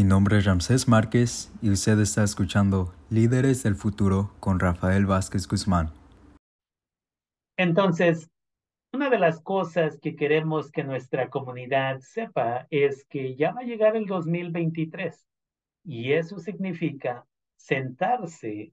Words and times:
Mi 0.00 0.04
nombre 0.04 0.38
es 0.38 0.46
Ramsés 0.46 0.88
Márquez 0.88 1.52
y 1.60 1.68
usted 1.68 2.00
está 2.00 2.24
escuchando 2.24 2.94
Líderes 3.10 3.62
del 3.62 3.74
Futuro 3.74 4.30
con 4.40 4.58
Rafael 4.58 5.04
Vázquez 5.04 5.46
Guzmán. 5.46 5.90
Entonces, 7.58 8.30
una 8.94 9.10
de 9.10 9.18
las 9.18 9.42
cosas 9.42 9.98
que 10.00 10.16
queremos 10.16 10.72
que 10.72 10.84
nuestra 10.84 11.28
comunidad 11.28 12.00
sepa 12.00 12.66
es 12.70 13.04
que 13.10 13.36
ya 13.36 13.52
va 13.52 13.60
a 13.60 13.64
llegar 13.64 13.94
el 13.94 14.06
2023 14.06 15.28
y 15.84 16.12
eso 16.14 16.38
significa 16.38 17.26
sentarse 17.56 18.72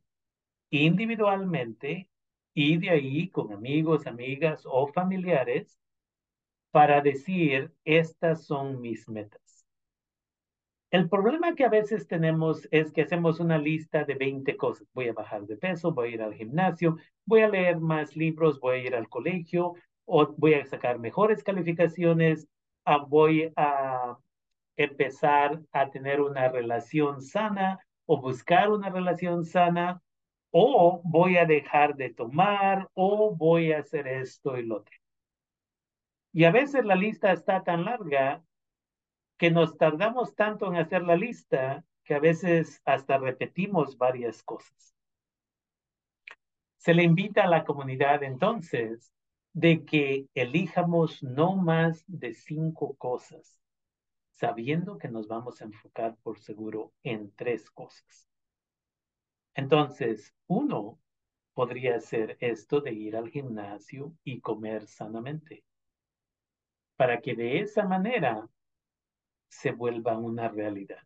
individualmente 0.69 2.09
y 2.53 2.77
de 2.77 2.89
ahí 2.89 3.27
con 3.31 3.51
amigos, 3.51 4.07
amigas 4.07 4.61
o 4.63 4.87
familiares 4.87 5.77
para 6.71 7.01
decir, 7.01 7.73
estas 7.83 8.45
son 8.45 8.79
mis 8.79 9.09
metas. 9.09 9.46
El 10.89 11.09
problema 11.09 11.53
que 11.53 11.65
a 11.65 11.69
veces 11.69 12.07
tenemos 12.07 12.65
es 12.71 12.93
que 12.93 13.01
hacemos 13.01 13.41
una 13.41 13.57
lista 13.57 14.05
de 14.05 14.15
20 14.15 14.55
cosas. 14.55 14.87
Voy 14.93 15.09
a 15.09 15.13
bajar 15.13 15.45
de 15.45 15.57
peso, 15.57 15.91
voy 15.91 16.09
a 16.09 16.11
ir 16.11 16.21
al 16.21 16.33
gimnasio, 16.33 16.97
voy 17.25 17.41
a 17.41 17.49
leer 17.49 17.77
más 17.79 18.15
libros, 18.15 18.59
voy 18.61 18.77
a 18.77 18.83
ir 18.87 18.95
al 18.95 19.09
colegio, 19.09 19.73
o 20.05 20.27
voy 20.37 20.53
a 20.53 20.65
sacar 20.65 20.97
mejores 20.99 21.43
calificaciones, 21.43 22.47
ah, 22.85 23.05
voy 23.05 23.51
a 23.57 24.17
empezar 24.77 25.61
a 25.73 25.89
tener 25.89 26.21
una 26.21 26.47
relación 26.47 27.21
sana 27.21 27.79
o 28.05 28.21
buscar 28.21 28.71
una 28.71 28.89
relación 28.89 29.43
sana, 29.43 30.01
o 30.51 31.01
voy 31.03 31.35
a 31.35 31.45
dejar 31.45 31.95
de 31.95 32.13
tomar, 32.13 32.87
o 32.93 33.35
voy 33.35 33.73
a 33.73 33.79
hacer 33.79 34.07
esto 34.07 34.57
y 34.57 34.65
lo 34.65 34.77
otro. 34.77 34.95
Y 36.31 36.45
a 36.45 36.51
veces 36.51 36.85
la 36.85 36.95
lista 36.95 37.33
está 37.33 37.63
tan 37.63 37.83
larga 37.83 38.41
que 39.37 39.51
nos 39.51 39.77
tardamos 39.77 40.35
tanto 40.35 40.67
en 40.67 40.77
hacer 40.77 41.03
la 41.03 41.15
lista 41.15 41.85
que 42.03 42.15
a 42.15 42.19
veces 42.19 42.81
hasta 42.85 43.17
repetimos 43.17 43.97
varias 43.97 44.41
cosas. 44.43 44.95
Se 46.77 46.93
le 46.93 47.03
invita 47.03 47.43
a 47.43 47.49
la 47.49 47.63
comunidad 47.63 48.23
entonces 48.23 49.13
de 49.53 49.85
que 49.85 50.27
elijamos 50.33 51.21
no 51.21 51.55
más 51.55 52.03
de 52.07 52.33
cinco 52.33 52.95
cosas, 52.95 53.59
sabiendo 54.31 54.97
que 54.97 55.09
nos 55.09 55.27
vamos 55.27 55.61
a 55.61 55.65
enfocar 55.65 56.15
por 56.23 56.39
seguro 56.39 56.93
en 57.03 57.31
tres 57.35 57.69
cosas. 57.71 58.29
Entonces, 59.53 60.33
uno 60.45 60.99
podría 61.53 61.99
ser 61.99 62.37
esto 62.39 62.81
de 62.81 62.93
ir 62.93 63.15
al 63.15 63.29
gimnasio 63.29 64.13
y 64.23 64.39
comer 64.41 64.85
sanamente, 64.85 65.63
para 66.95 67.19
que 67.19 67.35
de 67.35 67.59
esa 67.59 67.83
manera 67.83 68.47
se 69.49 69.71
vuelvan 69.71 70.23
una 70.23 70.47
realidad. 70.49 70.99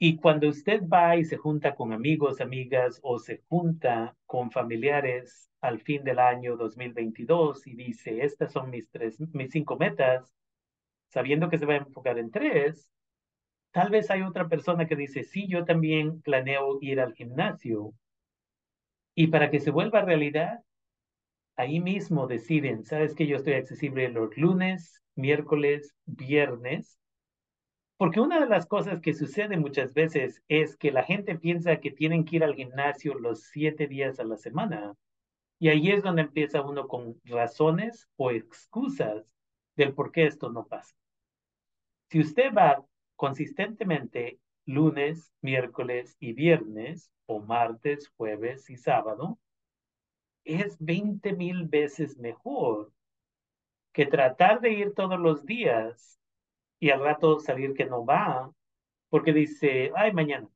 Y 0.00 0.16
cuando 0.16 0.48
usted 0.48 0.82
va 0.88 1.16
y 1.16 1.24
se 1.24 1.36
junta 1.36 1.74
con 1.74 1.92
amigos, 1.92 2.40
amigas 2.40 3.00
o 3.02 3.18
se 3.18 3.42
junta 3.48 4.16
con 4.26 4.50
familiares 4.50 5.50
al 5.60 5.80
fin 5.80 6.04
del 6.04 6.20
año 6.20 6.56
2022 6.56 7.66
y 7.66 7.74
dice, 7.74 8.22
estas 8.24 8.52
son 8.52 8.70
mis 8.70 8.88
tres, 8.90 9.18
mis 9.32 9.50
cinco 9.50 9.76
metas, 9.76 10.32
sabiendo 11.08 11.50
que 11.50 11.58
se 11.58 11.66
va 11.66 11.74
a 11.74 11.78
enfocar 11.78 12.18
en 12.18 12.30
tres, 12.30 12.90
tal 13.72 13.90
vez 13.90 14.10
hay 14.10 14.22
otra 14.22 14.48
persona 14.48 14.86
que 14.86 14.96
dice, 14.96 15.24
sí, 15.24 15.48
yo 15.48 15.64
también 15.64 16.22
planeo 16.22 16.78
ir 16.80 17.00
al 17.00 17.14
gimnasio. 17.14 17.94
Y 19.14 19.26
para 19.26 19.50
que 19.50 19.60
se 19.60 19.70
vuelva 19.70 20.00
realidad, 20.02 20.60
ahí 21.58 21.80
mismo 21.80 22.28
deciden, 22.28 22.84
sabes 22.84 23.14
que 23.14 23.26
yo 23.26 23.36
estoy 23.36 23.54
accesible 23.54 24.08
los 24.08 24.36
lunes, 24.36 25.02
miércoles, 25.16 25.92
viernes, 26.06 26.98
porque 27.96 28.20
una 28.20 28.38
de 28.38 28.46
las 28.46 28.66
cosas 28.66 29.00
que 29.00 29.12
sucede 29.12 29.56
muchas 29.56 29.92
veces 29.92 30.40
es 30.46 30.76
que 30.76 30.92
la 30.92 31.02
gente 31.02 31.36
piensa 31.36 31.80
que 31.80 31.90
tienen 31.90 32.24
que 32.24 32.36
ir 32.36 32.44
al 32.44 32.54
gimnasio 32.54 33.14
los 33.18 33.42
siete 33.42 33.88
días 33.88 34.20
a 34.20 34.24
la 34.24 34.36
semana. 34.36 34.94
Y 35.58 35.68
ahí 35.68 35.90
es 35.90 36.04
donde 36.04 36.22
empieza 36.22 36.62
uno 36.62 36.86
con 36.86 37.20
razones 37.24 38.08
o 38.16 38.30
excusas 38.30 39.26
del 39.74 39.94
por 39.94 40.12
qué 40.12 40.26
esto 40.26 40.50
no 40.50 40.64
pasa. 40.64 40.94
Si 42.08 42.20
usted 42.20 42.54
va 42.56 42.84
consistentemente 43.16 44.38
lunes, 44.64 45.32
miércoles 45.42 46.16
y 46.20 46.34
viernes, 46.34 47.10
o 47.26 47.40
martes, 47.40 48.12
jueves 48.16 48.70
y 48.70 48.76
sábado, 48.76 49.40
es 50.48 50.78
20 50.80 51.34
mil 51.34 51.68
veces 51.68 52.16
mejor 52.18 52.90
que 53.92 54.06
tratar 54.06 54.60
de 54.60 54.72
ir 54.72 54.94
todos 54.94 55.20
los 55.20 55.44
días 55.44 56.18
y 56.80 56.90
al 56.90 57.00
rato 57.00 57.38
salir 57.38 57.74
que 57.74 57.84
no 57.84 58.06
va, 58.06 58.50
porque 59.10 59.32
dice, 59.32 59.92
ay, 59.94 60.12
mañana. 60.12 60.48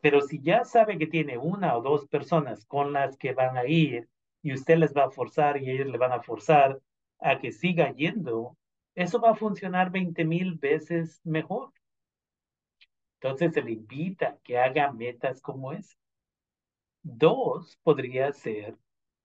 Pero 0.00 0.22
si 0.22 0.40
ya 0.40 0.64
sabe 0.64 0.96
que 0.96 1.06
tiene 1.06 1.36
una 1.36 1.76
o 1.76 1.82
dos 1.82 2.06
personas 2.06 2.64
con 2.64 2.94
las 2.94 3.18
que 3.18 3.34
van 3.34 3.58
a 3.58 3.66
ir 3.66 4.08
y 4.42 4.54
usted 4.54 4.78
les 4.78 4.94
va 4.94 5.04
a 5.04 5.10
forzar 5.10 5.60
y 5.60 5.70
ellos 5.70 5.88
le 5.88 5.98
van 5.98 6.12
a 6.12 6.22
forzar 6.22 6.80
a 7.18 7.38
que 7.38 7.52
siga 7.52 7.92
yendo, 7.92 8.56
eso 8.94 9.20
va 9.20 9.32
a 9.32 9.34
funcionar 9.34 9.90
20 9.90 10.24
mil 10.24 10.54
veces 10.54 11.20
mejor. 11.24 11.72
Entonces 13.20 13.52
se 13.52 13.62
le 13.62 13.72
invita 13.72 14.28
a 14.28 14.38
que 14.38 14.58
haga 14.58 14.92
metas 14.92 15.42
como 15.42 15.72
esa. 15.72 15.96
Dos 17.08 17.78
podría 17.84 18.32
ser 18.32 18.76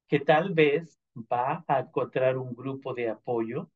que 0.08 0.19
tal 0.19 0.53
vez 0.53 1.00
va 1.16 1.66
a 1.68 1.80
encontrar 1.80 2.38
un 2.38 2.53
grupo 2.53 2.94
de 2.94 3.09
apoyo 3.09 3.72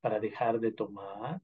para 0.00 0.20
dejar 0.20 0.60
de 0.60 0.70
tomar 0.70 1.42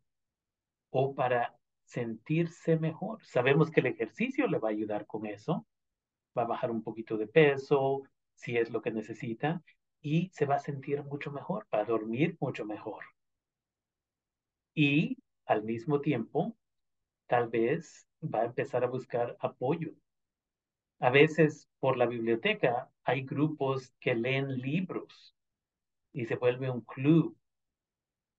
o 0.91 1.12
para 1.12 1.59
sentirse 1.84 2.78
mejor. 2.78 3.25
Sabemos 3.25 3.69
que 3.72 3.81
el 3.81 3.87
ejercicio 3.87 4.47
le 4.47 4.60
va 4.60 4.69
a 4.69 4.70
ayudar 4.70 5.09
con 5.09 5.26
eso, 5.26 5.66
va 6.38 6.43
a 6.43 6.47
bajar 6.47 6.70
un 6.70 6.84
poquito 6.84 7.16
de 7.19 7.26
peso, 7.26 8.04
si 8.37 8.56
es 8.56 8.70
lo 8.70 8.81
que 8.81 8.93
necesita, 8.93 9.60
y 10.00 10.31
se 10.32 10.47
va 10.47 10.54
a 10.54 10.60
sentir 10.60 11.03
mucho 11.03 11.32
mejor, 11.32 11.66
va 11.75 11.81
a 11.81 11.84
dormir 11.84 12.37
mucho 12.38 12.64
mejor. 12.64 13.03
Y 14.72 15.19
al 15.47 15.64
mismo 15.64 16.00
tiempo, 16.00 16.56
tal 17.26 17.49
vez 17.49 18.06
va 18.22 18.43
a 18.43 18.44
empezar 18.44 18.84
a 18.84 18.88
buscar 18.88 19.37
apoyo 19.41 19.93
a 21.02 21.10
veces 21.10 21.68
por 21.80 21.96
la 21.98 22.06
biblioteca 22.06 22.88
hay 23.02 23.22
grupos 23.22 23.92
que 23.98 24.14
leen 24.14 24.58
libros 24.58 25.34
y 26.12 26.26
se 26.26 26.36
vuelve 26.36 26.70
un 26.70 26.82
club. 26.82 27.36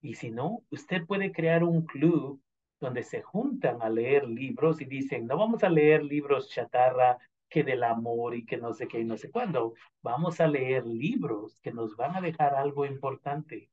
Y 0.00 0.14
si 0.14 0.30
no, 0.30 0.64
usted 0.70 1.04
puede 1.04 1.30
crear 1.30 1.62
un 1.62 1.84
club 1.84 2.40
donde 2.80 3.02
se 3.02 3.20
juntan 3.20 3.82
a 3.82 3.90
leer 3.90 4.26
libros 4.26 4.80
y 4.80 4.86
dicen, 4.86 5.26
no 5.26 5.36
vamos 5.36 5.62
a 5.62 5.68
leer 5.68 6.04
libros 6.04 6.48
chatarra 6.48 7.18
que 7.50 7.64
del 7.64 7.84
amor 7.84 8.34
y 8.34 8.46
que 8.46 8.56
no 8.56 8.72
sé 8.72 8.88
qué 8.88 9.00
y 9.00 9.04
no 9.04 9.18
sé 9.18 9.30
cuándo. 9.30 9.74
Vamos 10.02 10.40
a 10.40 10.46
leer 10.46 10.86
libros 10.86 11.58
que 11.60 11.70
nos 11.70 11.96
van 11.96 12.16
a 12.16 12.22
dejar 12.22 12.54
algo 12.54 12.86
importante. 12.86 13.68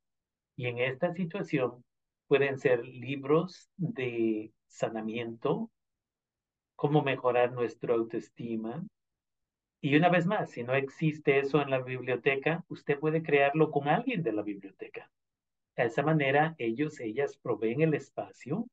Y 0.58 0.66
en 0.66 0.80
esta 0.80 1.14
situación 1.14 1.82
pueden 2.28 2.58
ser 2.58 2.86
libros 2.86 3.70
de 3.78 4.52
sanamiento, 4.68 5.72
cómo 6.82 7.04
mejorar 7.04 7.52
nuestra 7.52 7.94
autoestima. 7.94 8.84
Y 9.82 9.96
una 9.96 10.10
vez 10.10 10.26
más, 10.26 10.50
si 10.50 10.64
no 10.64 10.74
existe 10.74 11.38
eso 11.38 11.62
en 11.62 11.70
la 11.70 11.80
biblioteca, 11.80 12.66
usted 12.70 12.98
puede 12.98 13.22
crearlo 13.22 13.70
con 13.70 13.88
alguien 13.88 14.24
de 14.24 14.32
la 14.34 14.42
biblioteca. 14.42 15.08
De 15.76 15.84
esa 15.84 16.02
manera, 16.02 16.56
ellos, 16.58 17.00
ellas 17.00 17.38
proveen 17.38 17.82
el 17.82 17.94
espacio 17.94 18.68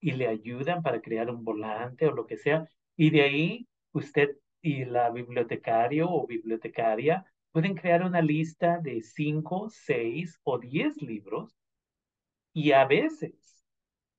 y 0.00 0.12
le 0.12 0.28
ayudan 0.28 0.82
para 0.82 1.02
crear 1.02 1.28
un 1.28 1.44
volante 1.44 2.06
o 2.06 2.12
lo 2.12 2.26
que 2.26 2.38
sea. 2.38 2.66
Y 2.96 3.10
de 3.10 3.20
ahí, 3.20 3.68
usted 3.92 4.38
y 4.62 4.86
la 4.86 5.10
bibliotecario 5.10 6.08
o 6.08 6.26
bibliotecaria 6.26 7.26
pueden 7.52 7.74
crear 7.74 8.02
una 8.02 8.22
lista 8.22 8.78
de 8.78 9.02
cinco, 9.02 9.68
seis 9.68 10.40
o 10.42 10.58
diez 10.58 10.96
libros. 11.02 11.54
Y 12.54 12.72
a 12.72 12.86
veces, 12.86 13.62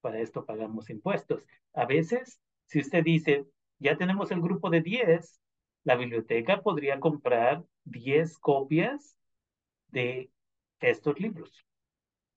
para 0.01 0.19
esto 0.19 0.45
pagamos 0.45 0.91
impuestos, 0.91 1.43
a 1.73 1.87
veces 1.87 2.39
si 2.71 2.79
usted 2.79 3.03
dice, 3.03 3.45
ya 3.79 3.97
tenemos 3.97 4.31
el 4.31 4.39
grupo 4.39 4.69
de 4.69 4.79
10, 4.79 5.41
la 5.83 5.97
biblioteca 5.97 6.62
podría 6.62 7.01
comprar 7.01 7.65
10 7.83 8.38
copias 8.38 9.18
de 9.89 10.31
estos 10.79 11.19
libros. 11.19 11.65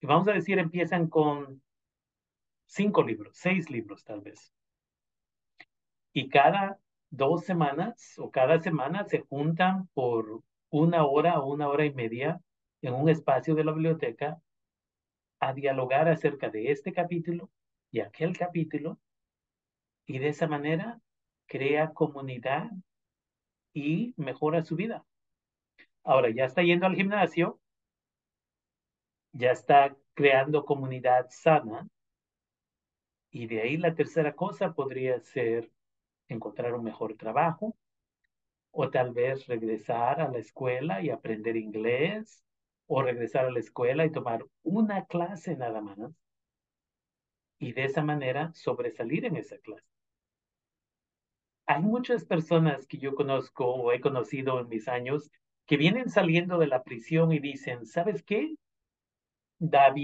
Y 0.00 0.06
vamos 0.08 0.26
a 0.26 0.32
decir, 0.32 0.58
empiezan 0.58 1.08
con 1.08 1.62
5 2.66 3.04
libros, 3.04 3.36
6 3.36 3.70
libros 3.70 4.02
tal 4.02 4.22
vez. 4.22 4.52
Y 6.12 6.28
cada 6.28 6.80
dos 7.10 7.44
semanas 7.44 8.14
o 8.18 8.32
cada 8.32 8.60
semana 8.60 9.04
se 9.04 9.20
juntan 9.20 9.88
por 9.94 10.42
una 10.68 11.04
hora 11.06 11.38
o 11.38 11.46
una 11.46 11.68
hora 11.68 11.84
y 11.84 11.94
media 11.94 12.40
en 12.82 12.94
un 12.94 13.08
espacio 13.08 13.54
de 13.54 13.62
la 13.62 13.70
biblioteca 13.70 14.42
a 15.38 15.52
dialogar 15.52 16.08
acerca 16.08 16.50
de 16.50 16.72
este 16.72 16.92
capítulo 16.92 17.50
y 17.92 18.00
aquel 18.00 18.36
capítulo 18.36 18.98
y 20.06 20.18
de 20.18 20.28
esa 20.28 20.46
manera 20.46 21.00
crea 21.46 21.92
comunidad 21.92 22.70
y 23.74 24.14
mejora 24.16 24.62
su 24.62 24.76
vida. 24.76 25.04
Ahora 26.04 26.30
ya 26.30 26.44
está 26.46 26.62
yendo 26.62 26.86
al 26.86 26.94
gimnasio, 26.96 27.60
ya 29.32 29.50
está 29.50 29.96
creando 30.14 30.64
comunidad 30.64 31.26
sana, 31.28 31.88
Y 33.30 33.46
de 33.48 33.60
ahí 33.60 33.76
la 33.76 33.94
tercera 33.94 34.34
cosa 34.34 34.72
podría 34.72 35.20
ser 35.20 35.70
encontrar 36.28 36.74
un 36.74 36.84
mejor 36.84 37.16
trabajo 37.16 37.76
o 38.70 38.90
tal 38.90 39.12
vez 39.12 39.46
regresar 39.46 40.20
a 40.20 40.28
la 40.28 40.38
escuela 40.38 41.02
y 41.02 41.10
aprender 41.10 41.56
inglés 41.56 42.44
o 42.86 43.02
regresar 43.02 43.46
a 43.46 43.50
la 43.50 43.60
escuela 43.60 44.06
y 44.06 44.12
tomar 44.12 44.46
una 44.62 45.06
clase 45.06 45.56
nada 45.56 45.80
más 45.80 45.98
y 47.58 47.72
de 47.72 47.84
esa 47.84 48.02
manera 48.02 48.52
sobresalir 48.54 49.24
en 49.24 49.36
esa 49.36 49.58
clase. 49.58 49.93
Hay 51.66 51.82
muchas 51.82 52.24
personas 52.24 52.86
que 52.86 52.98
yo 52.98 53.14
conozco 53.14 53.66
o 53.66 53.92
he 53.92 54.00
conocido 54.00 54.60
en 54.60 54.68
mis 54.68 54.88
años 54.88 55.30
que 55.66 55.76
vienen 55.76 56.10
saliendo 56.10 56.58
de 56.58 56.66
la 56.66 56.82
prisión 56.82 57.32
y 57.32 57.38
dicen, 57.38 57.86
¿sabes 57.86 58.22
qué? 58.22 58.54
Da, 59.58 59.94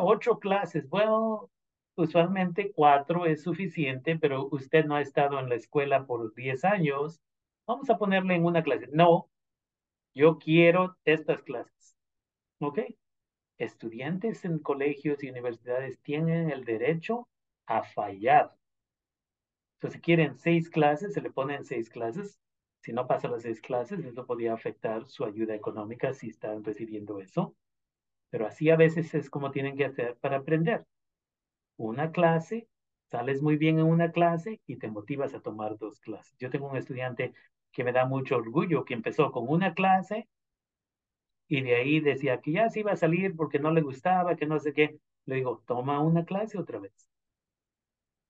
ocho 0.00 0.38
clases. 0.38 0.88
Bueno, 0.88 1.50
usualmente 1.96 2.72
cuatro 2.72 3.26
es 3.26 3.42
suficiente, 3.42 4.16
pero 4.18 4.48
usted 4.52 4.84
no 4.84 4.96
ha 4.96 5.00
estado 5.00 5.40
en 5.40 5.48
la 5.48 5.56
escuela 5.56 6.06
por 6.06 6.34
diez 6.34 6.64
años. 6.64 7.20
Vamos 7.66 7.90
a 7.90 7.98
ponerle 7.98 8.34
en 8.36 8.44
una 8.44 8.62
clase. 8.62 8.88
No, 8.92 9.28
yo 10.14 10.38
quiero 10.38 10.96
estas 11.04 11.42
clases. 11.42 11.96
¿Ok? 12.60 12.80
Estudiantes 13.58 14.44
en 14.44 14.58
colegios 14.60 15.22
y 15.22 15.30
universidades 15.30 16.00
tienen 16.02 16.50
el 16.50 16.64
derecho 16.64 17.28
a 17.66 17.82
fallar. 17.82 18.56
Entonces, 19.82 19.98
si 19.98 20.04
quieren 20.04 20.36
seis 20.36 20.70
clases, 20.70 21.12
se 21.12 21.20
le 21.20 21.32
ponen 21.32 21.64
seis 21.64 21.90
clases. 21.90 22.38
Si 22.82 22.92
no 22.92 23.08
pasa 23.08 23.26
las 23.26 23.42
seis 23.42 23.60
clases, 23.60 24.04
eso 24.04 24.24
podría 24.26 24.54
afectar 24.54 25.04
su 25.06 25.24
ayuda 25.24 25.56
económica 25.56 26.12
si 26.14 26.28
están 26.28 26.62
recibiendo 26.62 27.18
eso. 27.18 27.56
Pero 28.30 28.46
así 28.46 28.70
a 28.70 28.76
veces 28.76 29.12
es 29.14 29.28
como 29.28 29.50
tienen 29.50 29.76
que 29.76 29.84
hacer 29.86 30.16
para 30.20 30.36
aprender. 30.38 30.86
Una 31.78 32.12
clase, 32.12 32.68
sales 33.10 33.42
muy 33.42 33.56
bien 33.56 33.80
en 33.80 33.86
una 33.86 34.12
clase 34.12 34.60
y 34.68 34.76
te 34.76 34.88
motivas 34.88 35.34
a 35.34 35.40
tomar 35.40 35.76
dos 35.78 35.98
clases. 35.98 36.36
Yo 36.38 36.48
tengo 36.48 36.68
un 36.68 36.76
estudiante 36.76 37.34
que 37.72 37.82
me 37.82 37.92
da 37.92 38.06
mucho 38.06 38.36
orgullo, 38.36 38.84
que 38.84 38.94
empezó 38.94 39.32
con 39.32 39.48
una 39.48 39.74
clase 39.74 40.28
y 41.48 41.60
de 41.62 41.74
ahí 41.76 41.98
decía 42.00 42.40
que 42.40 42.52
ya 42.52 42.68
se 42.70 42.80
iba 42.80 42.92
a 42.92 42.96
salir 42.96 43.34
porque 43.34 43.58
no 43.58 43.72
le 43.72 43.80
gustaba, 43.82 44.36
que 44.36 44.46
no 44.46 44.60
sé 44.60 44.72
qué. 44.72 44.98
Le 45.26 45.36
digo, 45.36 45.62
toma 45.66 46.00
una 46.00 46.24
clase 46.24 46.56
otra 46.58 46.78
vez. 46.78 46.92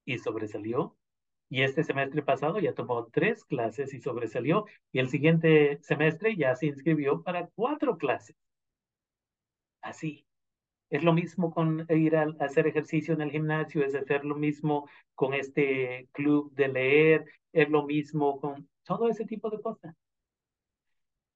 Y 0.04 0.18
sobresalió. 0.18 0.96
Y 1.52 1.64
este 1.64 1.84
semestre 1.84 2.22
pasado 2.22 2.60
ya 2.60 2.72
tomó 2.72 3.08
tres 3.12 3.44
clases 3.44 3.92
y 3.92 4.00
sobresalió. 4.00 4.64
Y 4.90 5.00
el 5.00 5.10
siguiente 5.10 5.78
semestre 5.82 6.34
ya 6.34 6.56
se 6.56 6.64
inscribió 6.64 7.22
para 7.22 7.46
cuatro 7.48 7.98
clases. 7.98 8.34
Así. 9.82 10.26
Es 10.88 11.04
lo 11.04 11.12
mismo 11.12 11.52
con 11.52 11.86
ir 11.90 12.16
a, 12.16 12.34
hacer 12.40 12.66
ejercicio 12.66 13.12
en 13.12 13.20
el 13.20 13.30
gimnasio, 13.30 13.84
es 13.84 13.94
hacer 13.94 14.24
lo 14.24 14.34
mismo 14.34 14.88
con 15.14 15.34
este 15.34 16.08
club 16.12 16.50
de 16.54 16.68
leer, 16.68 17.26
es 17.52 17.68
lo 17.68 17.84
mismo 17.84 18.40
con 18.40 18.66
todo 18.82 19.10
ese 19.10 19.26
tipo 19.26 19.50
de 19.50 19.60
cosas. 19.60 19.94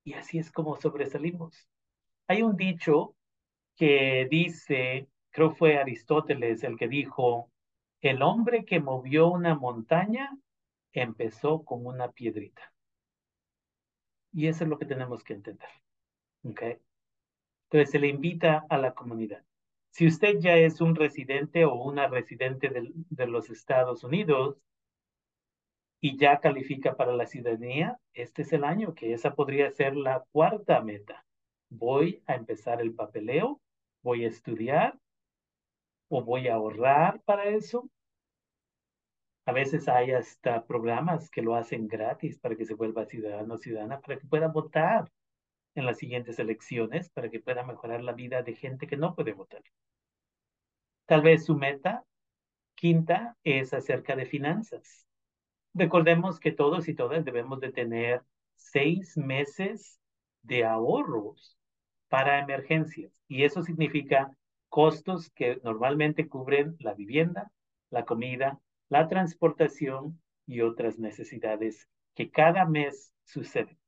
Y 0.03 0.15
así 0.15 0.39
es 0.39 0.51
como 0.51 0.77
sobresalimos. 0.77 1.69
Hay 2.27 2.41
un 2.41 2.57
dicho 2.57 3.15
que 3.77 4.27
dice, 4.31 5.09
creo 5.31 5.51
fue 5.51 5.77
Aristóteles 5.77 6.65
el 6.65 6.79
que 6.79 6.89
dijo, 6.89 7.51
el 8.01 8.23
hombre 8.23 8.65
que 8.65 8.81
movió 8.81 9.29
una 9.29 9.55
montaña 9.55 10.37
empezó 10.93 11.65
con 11.65 11.87
una 11.87 12.13
piedrita. 12.13 12.73
Y 14.33 14.49
eso 14.49 14.65
es 14.65 14.71
lo 14.71 14.79
que 14.79 14.87
tenemos 14.87 15.25
que 15.25 15.35
entender. 15.35 15.69
¿Okay? 16.45 16.79
Entonces 17.65 17.91
se 17.91 17.99
le 17.99 18.09
invita 18.09 18.65
a 18.69 18.79
la 18.79 18.93
comunidad. 18.93 19.45
Si 19.91 20.07
usted 20.07 20.39
ya 20.39 20.57
es 20.57 20.81
un 20.81 20.95
residente 20.95 21.65
o 21.65 21.75
una 21.75 22.07
residente 22.07 22.69
de, 22.69 22.93
de 22.93 23.27
los 23.27 23.51
Estados 23.51 24.05
Unidos 24.05 24.59
y 26.01 26.19
ya 26.19 26.41
califica 26.41 26.97
para 26.97 27.15
la 27.15 27.27
ciudadanía, 27.27 27.99
este 28.13 28.43
es 28.43 28.53
el 28.53 28.65
año 28.65 28.95
que 28.95 29.15
esa 29.15 29.35
podría 29.35 29.71
ser 29.71 29.97
la 29.97 30.25
cuarta 30.33 30.81
meta 30.83 31.27
voy 31.69 32.23
a 32.27 32.35
empezar 32.35 32.81
el 32.81 32.95
papeleo, 32.95 33.61
voy 34.03 34.25
a 34.25 34.29
estudiar 34.29 34.99
o 36.09 36.23
voy 36.25 36.49
a 36.49 36.55
ahorrar 36.55 37.21
para 37.23 37.45
eso. 37.47 37.91
A 39.45 39.53
veces 39.53 39.89
hay 39.89 40.13
hasta 40.13 40.67
programas 40.67 41.31
que 41.31 41.43
lo 41.43 41.55
hacen 41.55 41.87
gratis 41.87 42.39
para 42.39 42.57
que 42.57 42.67
se 42.67 42.75
vuelva 42.75 43.07
ciudadano 43.07 43.55
o 43.55 43.59
ciudadana, 43.59 44.01
para 44.01 44.19
que 44.19 44.27
pueda 44.27 44.49
votar 44.49 45.11
en 45.75 45.87
las 45.87 45.99
siguientes 45.99 46.39
elecciones, 46.39 47.11
para 47.11 47.31
que 47.31 47.41
pueda 47.41 47.63
mejorar 47.63 48.03
la 48.03 48.13
vida 48.13 48.43
de 48.43 48.55
gente 48.55 48.87
que 48.87 48.97
no 48.97 49.15
puede 49.15 49.33
votar. 49.33 49.63
Tal 51.07 51.23
vez 51.23 51.45
su 51.45 51.55
meta 51.55 52.05
quinta 52.75 53.37
es 53.45 53.73
acerca 53.73 54.17
de 54.17 54.27
finanzas. 54.27 55.07
Recordemos 55.75 56.41
que 56.41 56.53
todos 56.53 56.89
y 56.89 56.95
todas 56.95 57.25
debemos 57.25 57.61
de 57.61 57.71
tener 57.71 58.23
seis 58.57 59.17
meses 59.17 60.01
de 60.43 60.65
ahorros 60.65 61.57
para 62.09 62.39
emergencias. 62.39 63.13
Y 63.29 63.45
eso 63.45 63.63
significa 63.63 64.37
costos 64.69 65.31
que 65.31 65.61
normalmente 65.63 66.29
cubren 66.29 66.77
la 66.81 66.95
vivienda, 66.95 67.51
la 67.91 68.05
comida, 68.05 68.61
la 68.89 69.09
transportación 69.09 70.21
y 70.47 70.61
otras 70.61 70.99
necesidades 70.99 71.89
que 72.15 72.31
cada 72.31 72.65
mes 72.65 73.13
suceden. 73.25 73.79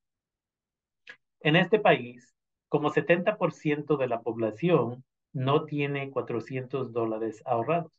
En 1.41 1.57
este 1.57 1.79
país, 1.79 2.35
como 2.69 2.91
70% 2.91 3.97
de 3.97 4.09
la 4.09 4.21
población 4.23 5.05
no 5.33 5.65
tiene 5.65 6.11
400 6.11 6.93
dólares 6.93 7.43
ahorrados. 7.45 7.93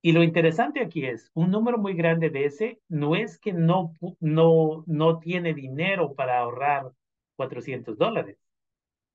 Y 0.00 0.12
lo 0.12 0.22
interesante 0.22 0.80
aquí 0.80 1.04
es, 1.06 1.30
un 1.34 1.50
número 1.50 1.76
muy 1.76 1.94
grande 1.94 2.30
de 2.30 2.44
ese 2.44 2.80
no 2.88 3.16
es 3.16 3.38
que 3.38 3.52
no, 3.52 3.92
no, 4.20 4.84
no 4.86 5.18
tiene 5.18 5.54
dinero 5.54 6.14
para 6.14 6.38
ahorrar 6.38 6.92
400 7.36 7.98
dólares 7.98 8.38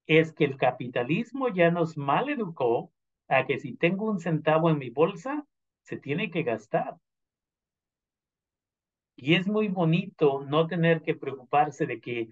es 0.08 0.34
que 0.34 0.46
el 0.46 0.58
capitalismo 0.58 1.50
ya 1.50 1.72
nos 1.72 1.98
mal 1.98 2.30
educó 2.30 2.92
a 3.28 3.46
que 3.46 3.60
si 3.60 3.76
tengo 3.76 4.06
un 4.10 4.20
centavo 4.20 4.70
en 4.70 4.78
mi 4.78 4.90
bolsa, 4.90 5.46
se 5.84 5.98
tiene 5.98 6.30
que 6.30 6.44
gastar. 6.44 6.98
Y 9.16 9.36
es 9.36 9.48
muy 9.48 9.68
bonito 9.68 10.44
no 10.46 10.68
tener 10.68 11.02
que 11.02 11.16
preocuparse 11.16 11.86
de 11.86 12.02
que, 12.02 12.30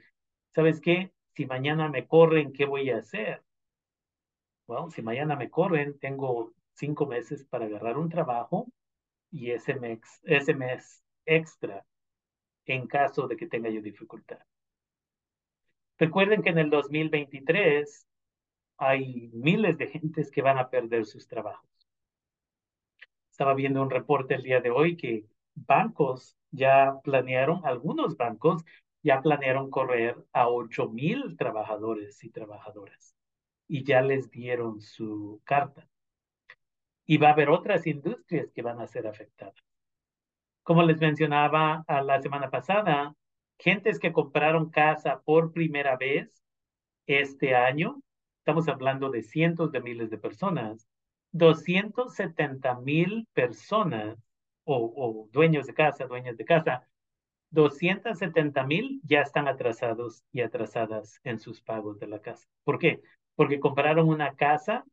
¿sabes 0.54 0.82
qué? 0.82 1.12
Si 1.36 1.46
mañana 1.46 1.90
me 1.90 2.08
corren, 2.08 2.52
¿qué 2.54 2.66
voy 2.66 2.90
a 2.90 2.98
hacer? 2.98 3.44
Bueno, 4.68 4.90
si 4.90 5.02
mañana 5.02 5.36
me 5.36 5.50
corren, 5.50 5.98
tengo 6.00 6.54
cinco 6.74 7.06
meses 7.06 7.46
para 7.46 7.66
agarrar 7.66 7.98
un 7.98 8.10
trabajo 8.10 8.68
y 9.30 9.52
ese 9.52 9.76
mes, 9.76 10.02
ese 10.24 10.54
mes 10.54 11.04
extra 11.26 11.86
en 12.66 12.88
caso 12.88 13.28
de 13.28 13.38
que 13.38 13.48
tenga 13.48 13.70
yo 13.70 13.82
dificultad. 13.82 14.40
Recuerden 16.02 16.42
que 16.42 16.50
en 16.50 16.58
el 16.58 16.72
2023 16.72 18.08
hay 18.80 19.30
miles 19.34 19.78
de 19.78 19.86
gentes 19.86 20.32
que 20.32 20.42
van 20.42 20.58
a 20.58 20.72
perder 20.72 21.06
sus 21.06 21.28
trabajos. 21.28 21.70
Estaba 23.30 23.54
viendo 23.54 23.84
un 23.84 23.92
reporte 23.92 24.34
el 24.34 24.42
día 24.42 24.62
de 24.62 24.72
hoy 24.72 24.98
que 24.98 25.28
bancos 25.54 26.36
ya 26.50 27.00
planearon, 27.04 27.64
algunos 27.68 28.18
bancos 28.18 28.66
ya 29.04 29.22
planearon 29.22 29.70
correr 29.70 30.18
a 30.34 30.50
8 30.50 30.90
mil 30.90 31.38
trabajadores 31.38 32.24
y 32.24 32.32
trabajadoras 32.32 33.16
y 33.68 33.84
ya 33.84 34.02
les 34.02 34.32
dieron 34.32 34.82
su 34.82 35.40
carta. 35.44 35.88
Y 37.06 37.18
va 37.18 37.28
a 37.28 37.34
haber 37.34 37.52
otras 37.52 37.86
industrias 37.86 38.52
que 38.52 38.64
van 38.64 38.82
a 38.82 38.88
ser 38.88 39.06
afectadas. 39.06 39.64
Como 40.64 40.82
les 40.82 41.00
mencionaba 41.00 41.84
a 41.86 42.02
la 42.02 42.20
semana 42.20 42.50
pasada, 42.50 43.16
gentes 43.62 44.00
que 44.00 44.12
compraron 44.12 44.72
casa 44.72 45.22
por 45.24 45.54
primera 45.54 45.96
vez 45.96 46.44
este 47.06 47.56
año, 47.56 48.02
estamos 48.40 48.68
hablando 48.68 49.12
de 49.12 49.22
cientos 49.22 49.72
de 49.72 49.82
miles 49.82 50.10
de 50.10 50.18
personas, 50.18 50.88
270 51.32 52.80
mil 52.80 53.28
personas 53.34 54.18
o, 54.64 54.76
o, 54.96 55.30
dueños 55.32 55.68
de 55.68 55.76
casa, 55.76 56.08
dueñas 56.08 56.38
de 56.38 56.46
casa, 56.46 56.88
270 57.52 58.64
mil 58.66 59.00
ya 59.04 59.22
están 59.22 59.48
atrasados 59.48 60.24
y 60.32 60.42
atrasadas 60.42 61.20
en 61.24 61.40
sus 61.40 61.62
pagos 61.62 62.00
de 62.00 62.08
la 62.08 62.20
casa. 62.20 62.48
¿Por 62.64 62.80
qué? 62.80 63.02
Porque 63.36 63.60
compraron 63.60 64.10
una 64.10 64.36
casa 64.36 64.86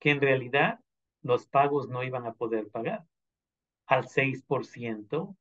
que 0.00 0.10
en 0.10 0.20
realidad 0.20 0.80
los 1.22 1.46
pagos 1.46 1.88
no 1.88 2.04
iban 2.04 2.26
a 2.26 2.34
poder 2.34 2.68
pagar 2.68 3.04
al 3.86 4.04
6%, 4.06 5.36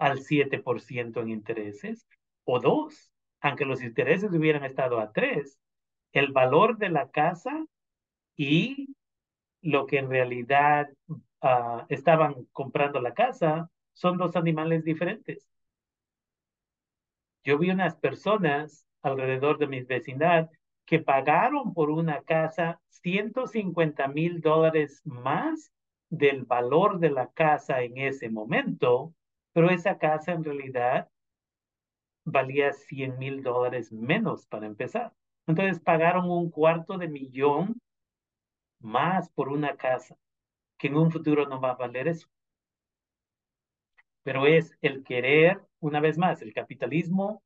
al 0.00 0.20
7% 0.20 1.20
en 1.20 1.28
intereses 1.28 2.08
o 2.44 2.58
dos, 2.58 3.12
aunque 3.40 3.66
los 3.66 3.82
intereses 3.82 4.32
hubieran 4.32 4.64
estado 4.64 4.98
a 4.98 5.12
tres, 5.12 5.58
el 6.12 6.32
valor 6.32 6.78
de 6.78 6.88
la 6.88 7.10
casa 7.10 7.64
y 8.34 8.96
lo 9.60 9.86
que 9.86 9.98
en 9.98 10.08
realidad 10.08 10.88
uh, 11.08 11.84
estaban 11.88 12.46
comprando 12.52 13.00
la 13.00 13.14
casa 13.14 13.70
son 13.92 14.16
dos 14.16 14.34
animales 14.36 14.84
diferentes. 14.84 15.46
Yo 17.44 17.58
vi 17.58 17.70
unas 17.70 17.96
personas 17.96 18.86
alrededor 19.02 19.58
de 19.58 19.66
mi 19.66 19.82
vecindad 19.82 20.50
que 20.86 20.98
pagaron 20.98 21.74
por 21.74 21.90
una 21.90 22.22
casa 22.22 22.80
150 22.88 24.08
mil 24.08 24.40
dólares 24.40 25.02
más 25.04 25.72
del 26.08 26.44
valor 26.44 26.98
de 26.98 27.10
la 27.10 27.30
casa 27.30 27.82
en 27.82 27.98
ese 27.98 28.30
momento, 28.30 29.14
pero 29.52 29.70
esa 29.70 29.98
casa 29.98 30.32
en 30.32 30.44
realidad 30.44 31.08
valía 32.24 32.72
100 32.72 33.18
mil 33.18 33.42
dólares 33.42 33.92
menos 33.92 34.46
para 34.46 34.66
empezar. 34.66 35.12
Entonces 35.46 35.80
pagaron 35.80 36.30
un 36.30 36.50
cuarto 36.50 36.98
de 36.98 37.08
millón 37.08 37.80
más 38.80 39.30
por 39.30 39.48
una 39.48 39.76
casa, 39.76 40.16
que 40.78 40.88
en 40.88 40.96
un 40.96 41.10
futuro 41.10 41.46
no 41.46 41.60
va 41.60 41.72
a 41.72 41.76
valer 41.76 42.08
eso. 42.08 42.28
Pero 44.22 44.46
es 44.46 44.76
el 44.82 45.02
querer, 45.04 45.60
una 45.80 46.00
vez 46.00 46.18
más, 46.18 46.42
el 46.42 46.52
capitalismo 46.52 47.42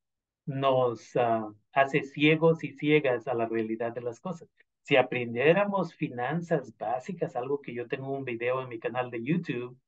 nos 0.47 1.17
ah, 1.17 1.53
hace 1.73 2.03
ciegos 2.03 2.65
y 2.65 2.73
ciegas 2.73 3.27
a 3.29 3.35
la 3.35 3.47
realidad 3.47 3.93
de 3.93 4.03
las 4.03 4.21
cosas. 4.21 4.49
Si 4.83 4.97
aprendiéramos 4.97 5.95
finanzas 5.95 6.77
básicas, 6.77 7.37
algo 7.37 7.61
que 7.63 7.75
yo 7.75 7.89
tengo 7.89 8.11
un 8.11 8.25
video 8.25 8.61
en 8.63 8.69
mi 8.69 8.79
canal 8.79 9.11
de 9.11 9.23
YouTube, 9.23 9.79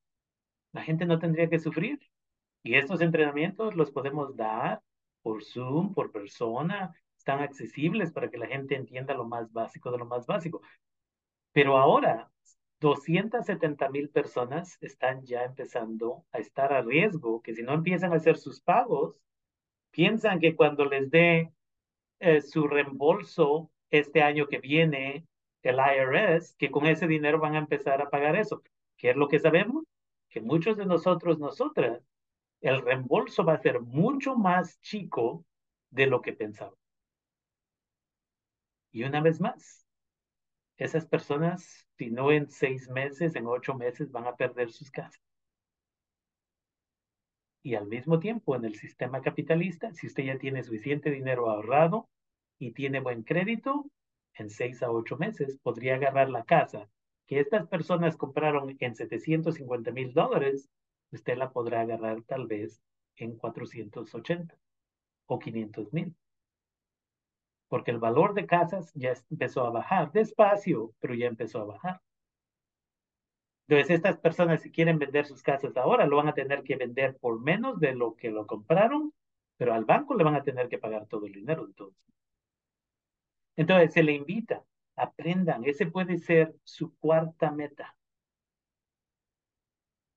la 0.77 0.83
gente 0.83 1.07
no 1.07 1.19
tendría 1.19 1.49
que 1.49 1.59
sufrir. 1.59 1.99
Y 2.63 2.75
estos 2.75 3.01
entrenamientos 3.01 3.75
los 3.75 3.91
podemos 3.91 4.37
dar 4.37 4.83
por 5.23 5.43
Zoom, 5.43 5.95
por 5.95 6.13
persona, 6.13 6.95
están 7.19 7.41
accesibles 7.41 8.13
para 8.13 8.31
que 8.31 8.39
la 8.39 8.47
gente 8.47 8.77
entienda 8.77 9.15
lo 9.15 9.25
más 9.25 9.51
básico 9.53 9.91
de 9.91 9.99
lo 9.99 10.05
más 10.07 10.27
básico. 10.27 10.61
Pero 11.53 11.79
ahora, 11.79 12.31
270 12.81 13.89
mil 13.89 14.11
personas 14.11 14.77
están 14.83 15.25
ya 15.25 15.45
empezando 15.45 16.27
a 16.31 16.39
estar 16.39 16.73
a 16.75 16.83
riesgo, 16.83 17.41
que 17.41 17.55
si 17.55 17.63
no 17.63 17.73
empiezan 17.73 18.13
a 18.13 18.17
hacer 18.17 18.37
sus 18.37 18.61
pagos, 18.61 19.17
piensan 19.91 20.41
que 20.41 20.55
cuando 20.55 20.85
les 20.85 21.11
dé 21.11 21.53
eh, 22.21 22.43
su 22.43 22.69
reembolso 22.69 23.71
este 23.91 24.23
año 24.23 24.47
que 24.47 24.59
viene 24.59 25.27
el 25.63 25.79
IRS, 25.79 26.55
que 26.59 26.71
con 26.71 26.87
ese 26.87 27.07
dinero 27.07 27.41
van 27.41 27.55
a 27.55 27.61
empezar 27.61 28.03
a 28.03 28.11
pagar 28.11 28.37
eso. 28.37 28.63
¿Qué 28.99 29.11
es 29.11 29.17
lo 29.17 29.29
que 29.29 29.39
sabemos? 29.39 29.85
Que 30.37 30.43
muchos 30.43 30.77
de 30.77 30.85
nosotros, 30.85 31.39
nosotras, 31.39 32.03
el 32.61 32.83
reembolso 32.83 33.43
va 33.43 33.55
a 33.55 33.63
ser 33.63 33.81
mucho 33.81 34.37
más 34.37 34.79
chico 34.83 35.47
de 35.91 36.05
lo 36.05 36.21
que 36.21 36.35
pensaban. 36.35 36.75
Y 38.93 39.05
una 39.05 39.23
vez 39.23 39.41
más, 39.41 39.87
esas 40.77 41.07
personas, 41.07 41.89
si 41.97 42.11
no 42.11 42.33
en 42.33 42.51
seis 42.51 42.87
meses, 42.91 43.35
en 43.35 43.47
ocho 43.47 43.77
meses, 43.77 44.13
van 44.13 44.27
a 44.27 44.37
perder 44.37 44.71
sus 44.71 44.91
casas. 44.91 45.25
Y 47.63 47.75
al 47.75 47.87
mismo 47.87 48.21
tiempo, 48.21 48.55
en 48.57 48.67
el 48.67 48.75
sistema 48.75 49.23
capitalista, 49.23 49.95
si 49.95 50.07
usted 50.07 50.25
ya 50.25 50.37
tiene 50.37 50.63
suficiente 50.63 51.11
dinero 51.11 51.49
ahorrado, 51.49 52.11
y 52.59 52.73
tiene 52.73 53.01
buen 53.01 53.23
crédito, 53.23 53.87
en 54.35 54.51
seis 54.51 54.83
a 54.83 54.91
ocho 54.91 55.17
meses 55.17 55.57
podría 55.63 55.95
agarrar 55.95 56.29
la 56.29 56.45
casa 56.45 56.91
que 57.27 57.41
estas 57.41 57.67
personas 57.67 58.17
compraron 58.17 58.77
en 58.79 58.95
750 58.95 59.91
mil 59.91 60.13
dólares, 60.13 60.69
usted 61.11 61.37
la 61.37 61.51
podrá 61.51 61.81
agarrar 61.83 62.23
tal 62.23 62.47
vez 62.47 62.81
en 63.17 63.37
480 63.37 64.57
o 65.27 65.39
500 65.39 65.93
mil. 65.93 66.15
Porque 67.69 67.91
el 67.91 67.99
valor 67.99 68.35
de 68.35 68.47
casas 68.47 68.93
ya 68.95 69.15
empezó 69.31 69.65
a 69.67 69.71
bajar, 69.71 70.13
despacio, 70.13 70.95
pero 71.01 71.15
ya 71.15 71.27
empezó 71.27 71.61
a 71.61 71.65
bajar. 71.65 72.01
Entonces, 73.69 73.97
estas 73.97 74.19
personas 74.19 74.63
si 74.63 74.71
quieren 74.71 74.99
vender 74.99 75.27
sus 75.27 75.43
casas 75.43 75.77
ahora, 75.77 76.07
lo 76.07 76.17
van 76.17 76.29
a 76.29 76.35
tener 76.35 76.63
que 76.63 76.77
vender 76.77 77.17
por 77.19 77.41
menos 77.41 77.81
de 77.81 77.95
lo 77.97 78.15
que 78.15 78.31
lo 78.31 78.47
compraron, 78.47 79.13
pero 79.57 79.75
al 79.75 79.85
banco 79.85 80.15
le 80.15 80.23
van 80.23 80.37
a 80.37 80.45
tener 80.45 80.69
que 80.69 80.79
pagar 80.79 81.07
todo 81.07 81.27
el 81.27 81.33
dinero 81.33 81.65
entonces. 81.65 82.01
Entonces 83.57 83.93
se 83.93 84.05
le 84.05 84.13
invita, 84.13 84.65
aprendan, 84.97 85.65
ese 85.65 85.87
puede 85.87 86.19
ser 86.19 86.55
su 86.65 86.95
cuarta 86.97 87.51
meta. 87.51 87.97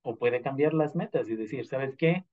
O 0.01 0.15
puede 0.15 0.41
cambiar 0.41 0.73
las 0.73 0.95
metas 0.95 1.29
y 1.29 1.35
decir, 1.35 1.65
¿sabes 1.67 1.95
qué? 1.97 2.25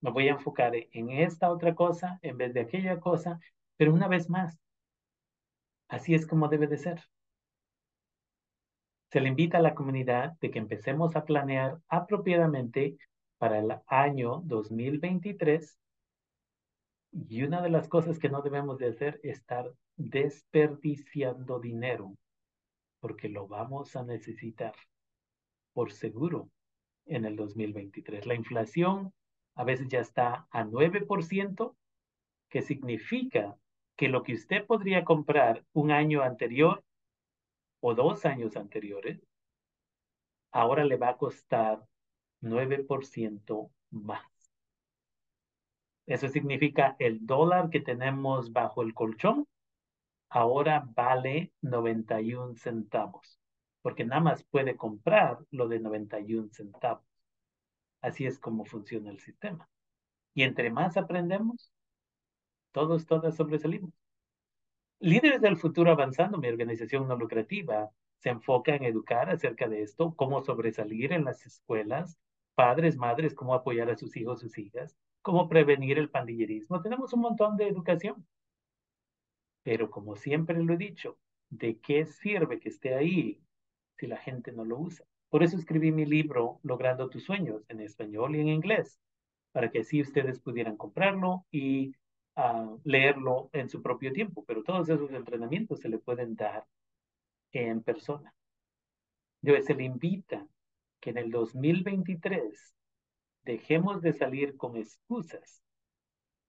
Me 0.00 0.10
voy 0.10 0.28
a 0.28 0.32
enfocar 0.32 0.74
en 0.74 1.10
esta 1.10 1.50
otra 1.50 1.74
cosa 1.74 2.18
en 2.22 2.36
vez 2.36 2.52
de 2.52 2.60
aquella 2.60 3.00
cosa, 3.00 3.40
pero 3.76 3.92
una 3.92 4.08
vez 4.08 4.28
más, 4.28 4.58
así 5.88 6.14
es 6.14 6.26
como 6.26 6.48
debe 6.48 6.66
de 6.66 6.76
ser. 6.76 7.02
Se 9.10 9.20
le 9.20 9.28
invita 9.28 9.58
a 9.58 9.62
la 9.62 9.74
comunidad 9.74 10.32
de 10.40 10.50
que 10.50 10.58
empecemos 10.58 11.16
a 11.16 11.24
planear 11.24 11.78
apropiadamente 11.88 12.98
para 13.38 13.58
el 13.58 13.72
año 13.86 14.42
2023 14.44 15.78
y 17.28 17.42
una 17.44 17.62
de 17.62 17.70
las 17.70 17.88
cosas 17.88 18.18
que 18.18 18.28
no 18.28 18.42
debemos 18.42 18.78
de 18.78 18.88
hacer 18.88 19.20
es 19.22 19.38
estar 19.38 19.72
desperdiciando 19.96 21.60
dinero, 21.60 22.16
porque 23.00 23.28
lo 23.28 23.46
vamos 23.46 23.96
a 23.96 24.04
necesitar 24.04 24.74
por 25.72 25.92
seguro 25.92 26.50
en 27.06 27.24
el 27.24 27.36
2023. 27.36 28.26
La 28.26 28.34
inflación 28.34 29.12
a 29.54 29.64
veces 29.64 29.88
ya 29.88 30.00
está 30.00 30.46
a 30.50 30.64
9%, 30.64 31.76
que 32.48 32.62
significa 32.62 33.56
que 33.96 34.08
lo 34.08 34.22
que 34.22 34.34
usted 34.34 34.66
podría 34.66 35.04
comprar 35.04 35.64
un 35.72 35.90
año 35.90 36.22
anterior 36.22 36.82
o 37.80 37.94
dos 37.94 38.24
años 38.24 38.56
anteriores, 38.56 39.20
ahora 40.50 40.84
le 40.84 40.96
va 40.96 41.10
a 41.10 41.16
costar 41.16 41.86
9% 42.40 43.70
más. 43.90 44.24
Eso 46.06 46.28
significa 46.28 46.96
el 46.98 47.24
dólar 47.24 47.70
que 47.70 47.80
tenemos 47.80 48.52
bajo 48.52 48.82
el 48.82 48.94
colchón 48.94 49.46
ahora 50.34 50.84
vale 50.96 51.52
91 51.62 52.56
centavos, 52.56 53.38
porque 53.82 54.04
nada 54.04 54.20
más 54.20 54.42
puede 54.42 54.76
comprar 54.76 55.38
lo 55.52 55.68
de 55.68 55.78
91 55.78 56.48
centavos. 56.50 57.06
Así 58.00 58.26
es 58.26 58.40
como 58.40 58.64
funciona 58.64 59.10
el 59.10 59.20
sistema. 59.20 59.68
Y 60.34 60.42
entre 60.42 60.70
más 60.70 60.96
aprendemos, 60.96 61.70
todos, 62.72 63.06
todas 63.06 63.36
sobresalimos. 63.36 63.92
Líderes 64.98 65.40
del 65.40 65.56
futuro 65.56 65.92
avanzando, 65.92 66.38
mi 66.38 66.48
organización 66.48 67.06
no 67.06 67.16
lucrativa, 67.16 67.90
se 68.18 68.30
enfoca 68.30 68.74
en 68.74 68.84
educar 68.84 69.30
acerca 69.30 69.68
de 69.68 69.82
esto, 69.82 70.16
cómo 70.16 70.42
sobresalir 70.42 71.12
en 71.12 71.24
las 71.24 71.46
escuelas, 71.46 72.18
padres, 72.56 72.96
madres, 72.96 73.34
cómo 73.34 73.54
apoyar 73.54 73.88
a 73.88 73.96
sus 73.96 74.16
hijos, 74.16 74.40
sus 74.40 74.58
hijas, 74.58 74.96
cómo 75.22 75.48
prevenir 75.48 75.96
el 75.98 76.10
pandillerismo. 76.10 76.82
Tenemos 76.82 77.12
un 77.12 77.20
montón 77.20 77.56
de 77.56 77.68
educación. 77.68 78.26
Pero 79.64 79.90
como 79.90 80.14
siempre 80.14 80.62
lo 80.62 80.74
he 80.74 80.76
dicho, 80.76 81.18
¿de 81.50 81.80
qué 81.80 82.06
sirve 82.06 82.60
que 82.60 82.68
esté 82.68 82.94
ahí 82.94 83.40
si 83.96 84.06
la 84.06 84.18
gente 84.18 84.52
no 84.52 84.64
lo 84.64 84.78
usa? 84.78 85.06
Por 85.30 85.42
eso 85.42 85.56
escribí 85.56 85.90
mi 85.90 86.04
libro 86.04 86.60
Logrando 86.62 87.08
tus 87.08 87.24
sueños 87.24 87.64
en 87.68 87.80
español 87.80 88.36
y 88.36 88.40
en 88.40 88.48
inglés, 88.48 89.00
para 89.50 89.70
que 89.70 89.80
así 89.80 90.00
ustedes 90.02 90.38
pudieran 90.38 90.76
comprarlo 90.76 91.46
y 91.50 91.96
ah, 92.36 92.76
leerlo 92.84 93.48
en 93.52 93.68
su 93.68 93.82
propio 93.82 94.12
tiempo. 94.12 94.44
Pero 94.44 94.62
todos 94.62 94.88
esos 94.88 95.10
entrenamientos 95.12 95.80
se 95.80 95.88
le 95.88 95.98
pueden 95.98 96.36
dar 96.36 96.66
en 97.50 97.82
persona. 97.82 98.34
Yo 99.40 99.60
se 99.62 99.74
le 99.74 99.84
invita 99.84 100.46
que 101.00 101.10
en 101.10 101.18
el 101.18 101.30
2023 101.30 102.74
dejemos 103.44 104.02
de 104.02 104.12
salir 104.12 104.56
con 104.56 104.76
excusas 104.76 105.63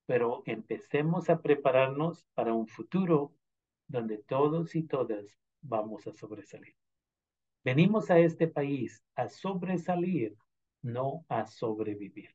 pero 0.06 0.44
empecemos 0.46 1.30
a 1.30 1.42
prepararnos 1.42 2.26
para 2.34 2.54
un 2.54 2.68
futuro 2.68 3.34
donde 3.88 4.18
todos 4.18 4.76
y 4.76 4.84
todas 4.84 5.40
vamos 5.62 6.08
a 6.08 6.14
sobresalir. 6.14 6.76
Venimos 7.64 8.12
a 8.12 8.20
este 8.20 8.48
país 8.48 9.04
a 9.16 9.28
sobresalir, 9.28 10.38
no 10.82 11.26
a 11.30 11.48
sobrevivir. 11.48 12.35